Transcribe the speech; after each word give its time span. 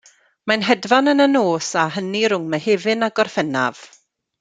Mae'n 0.51 0.63
hedfan 0.69 1.11
yn 1.13 1.21
y 1.27 1.27
nos 1.35 1.69
a 1.83 1.85
hynny 1.99 2.25
rhwng 2.33 2.51
Mehefin 2.57 3.11
a 3.11 3.15
Gorffennaf. 3.21 3.89